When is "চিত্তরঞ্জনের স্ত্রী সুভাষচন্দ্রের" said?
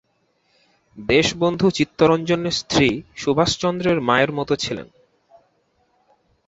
1.71-3.97